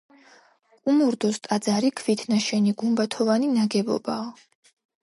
კუმურდოს 0.87 1.37
ტაძარი 1.49 1.93
ქვით 2.01 2.25
ნაშენი, 2.33 2.75
გუმბათოვანი 2.81 3.55
ნაგებობაა. 3.61 4.31